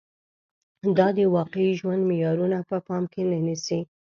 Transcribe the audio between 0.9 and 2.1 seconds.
دا د واقعي ژوند